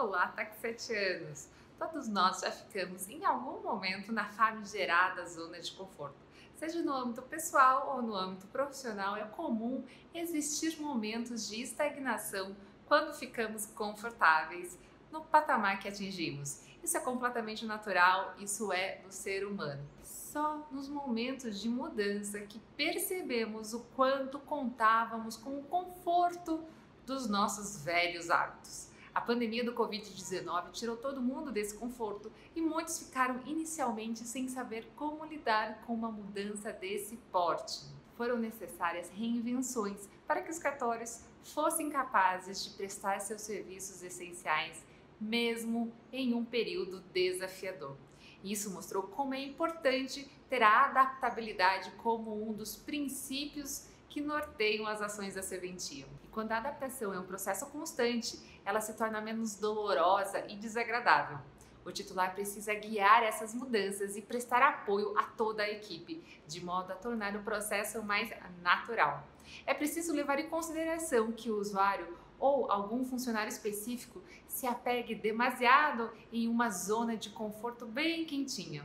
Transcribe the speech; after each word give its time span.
Olá, 0.00 0.28
tá 0.28 0.46
com 0.46 0.54
7 0.58 0.94
anos. 0.94 1.48
Todos 1.78 2.08
nós 2.08 2.40
já 2.40 2.50
ficamos 2.50 3.10
em 3.10 3.26
algum 3.26 3.62
momento 3.62 4.10
na 4.10 4.24
famigerada 4.24 5.26
zona 5.26 5.60
de 5.60 5.70
conforto. 5.72 6.16
Seja 6.56 6.80
no 6.80 6.94
âmbito 6.94 7.20
pessoal 7.20 7.94
ou 7.94 8.00
no 8.00 8.16
âmbito 8.16 8.46
profissional, 8.46 9.16
é 9.16 9.24
comum 9.24 9.84
existir 10.14 10.80
momentos 10.80 11.46
de 11.46 11.60
estagnação 11.60 12.56
quando 12.86 13.12
ficamos 13.12 13.66
confortáveis 13.66 14.78
no 15.10 15.20
patamar 15.20 15.78
que 15.78 15.88
atingimos. 15.88 16.62
Isso 16.82 16.96
é 16.96 17.00
completamente 17.00 17.66
natural, 17.66 18.34
isso 18.38 18.72
é 18.72 18.96
do 19.04 19.12
ser 19.12 19.46
humano. 19.46 19.86
Só 20.02 20.66
nos 20.70 20.88
momentos 20.88 21.60
de 21.60 21.68
mudança 21.68 22.40
que 22.40 22.58
percebemos 22.78 23.74
o 23.74 23.80
quanto 23.94 24.38
contávamos 24.38 25.36
com 25.36 25.58
o 25.58 25.64
conforto 25.64 26.64
dos 27.04 27.28
nossos 27.28 27.84
velhos 27.84 28.30
hábitos. 28.30 28.90
A 29.14 29.20
pandemia 29.20 29.62
do 29.62 29.74
Covid-19 29.74 30.70
tirou 30.72 30.96
todo 30.96 31.20
mundo 31.20 31.52
desse 31.52 31.76
conforto 31.76 32.32
e 32.56 32.62
muitos 32.62 32.98
ficaram 32.98 33.40
inicialmente 33.44 34.20
sem 34.20 34.48
saber 34.48 34.88
como 34.96 35.26
lidar 35.26 35.82
com 35.86 35.92
uma 35.92 36.10
mudança 36.10 36.72
desse 36.72 37.16
porte. 37.30 37.80
Foram 38.16 38.38
necessárias 38.38 39.10
reinvenções 39.10 40.08
para 40.26 40.40
que 40.40 40.50
os 40.50 40.58
cartórios 40.58 41.24
fossem 41.42 41.90
capazes 41.90 42.64
de 42.64 42.70
prestar 42.70 43.20
seus 43.20 43.42
serviços 43.42 44.02
essenciais, 44.02 44.82
mesmo 45.20 45.92
em 46.10 46.32
um 46.32 46.44
período 46.44 47.00
desafiador. 47.12 47.96
Isso 48.42 48.70
mostrou 48.70 49.02
como 49.02 49.34
é 49.34 49.44
importante 49.44 50.28
ter 50.48 50.62
a 50.62 50.86
adaptabilidade 50.86 51.90
como 51.98 52.48
um 52.48 52.52
dos 52.52 52.76
princípios 52.76 53.86
que 54.12 54.20
norteiam 54.20 54.86
as 54.86 55.00
ações 55.00 55.34
da 55.34 55.42
serventia. 55.42 56.04
E 56.22 56.28
quando 56.28 56.52
a 56.52 56.58
adaptação 56.58 57.14
é 57.14 57.18
um 57.18 57.24
processo 57.24 57.64
constante, 57.66 58.38
ela 58.62 58.78
se 58.78 58.92
torna 58.92 59.22
menos 59.22 59.56
dolorosa 59.56 60.44
e 60.50 60.54
desagradável. 60.54 61.38
O 61.82 61.90
titular 61.90 62.34
precisa 62.34 62.74
guiar 62.74 63.22
essas 63.22 63.54
mudanças 63.54 64.14
e 64.14 64.20
prestar 64.20 64.62
apoio 64.62 65.18
a 65.18 65.22
toda 65.22 65.62
a 65.62 65.70
equipe, 65.70 66.22
de 66.46 66.62
modo 66.62 66.92
a 66.92 66.94
tornar 66.94 67.34
o 67.34 67.42
processo 67.42 68.02
mais 68.02 68.30
natural. 68.60 69.26
É 69.66 69.72
preciso 69.72 70.12
levar 70.12 70.38
em 70.38 70.48
consideração 70.48 71.32
que 71.32 71.50
o 71.50 71.58
usuário 71.58 72.16
ou 72.38 72.70
algum 72.70 73.06
funcionário 73.06 73.48
específico 73.48 74.22
se 74.46 74.66
apegue 74.66 75.14
demasiado 75.14 76.12
em 76.30 76.46
uma 76.48 76.68
zona 76.68 77.16
de 77.16 77.30
conforto 77.30 77.86
bem 77.86 78.26
quentinha. 78.26 78.84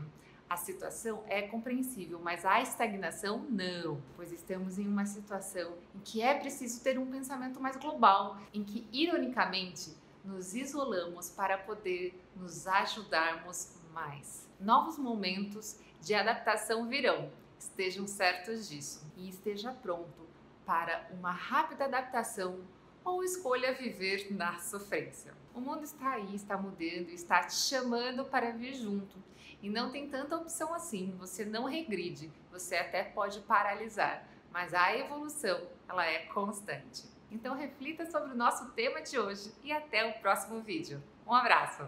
A 0.49 0.55
situação 0.55 1.23
é 1.27 1.41
compreensível, 1.41 2.19
mas 2.23 2.45
a 2.45 2.61
estagnação 2.61 3.45
não, 3.49 4.01
pois 4.15 4.31
estamos 4.31 4.79
em 4.79 4.87
uma 4.87 5.05
situação 5.05 5.73
em 5.93 5.99
que 5.99 6.21
é 6.21 6.33
preciso 6.33 6.81
ter 6.81 6.97
um 6.97 7.05
pensamento 7.05 7.59
mais 7.59 7.75
global, 7.75 8.37
em 8.53 8.63
que, 8.63 8.87
ironicamente, 8.93 9.93
nos 10.23 10.53
isolamos 10.53 11.29
para 11.29 11.57
poder 11.57 12.17
nos 12.35 12.65
ajudarmos 12.65 13.73
mais. 13.93 14.47
Novos 14.59 14.97
momentos 14.97 15.77
de 16.01 16.13
adaptação 16.13 16.87
virão, 16.87 17.29
estejam 17.59 18.07
certos 18.07 18.69
disso 18.69 19.05
e 19.17 19.29
esteja 19.29 19.71
pronto 19.71 20.27
para 20.65 21.09
uma 21.11 21.31
rápida 21.31 21.85
adaptação 21.85 22.59
ou 23.03 23.23
escolha 23.23 23.73
viver 23.73 24.27
na 24.31 24.59
sofrência. 24.59 25.33
O 25.53 25.61
mundo 25.61 25.83
está 25.83 26.11
aí, 26.11 26.35
está 26.35 26.57
mudando, 26.57 27.09
está 27.09 27.43
te 27.43 27.55
chamando 27.55 28.25
para 28.25 28.51
vir 28.51 28.73
junto. 28.73 29.17
E 29.61 29.69
não 29.69 29.91
tem 29.91 30.07
tanta 30.07 30.35
opção 30.35 30.73
assim, 30.73 31.15
você 31.17 31.43
não 31.43 31.65
regride, 31.65 32.31
você 32.51 32.75
até 32.75 33.03
pode 33.03 33.39
paralisar, 33.41 34.23
mas 34.51 34.73
a 34.73 34.95
evolução, 34.95 35.67
ela 35.89 36.05
é 36.05 36.19
constante. 36.27 37.03
Então 37.31 37.55
reflita 37.55 38.09
sobre 38.09 38.31
o 38.31 38.37
nosso 38.37 38.71
tema 38.71 39.01
de 39.01 39.17
hoje 39.17 39.51
e 39.63 39.71
até 39.71 40.05
o 40.05 40.19
próximo 40.19 40.61
vídeo. 40.61 41.01
Um 41.25 41.33
abraço! 41.33 41.87